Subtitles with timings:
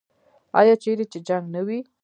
[0.59, 1.79] آیا چیرې چې جنګ نه وي؟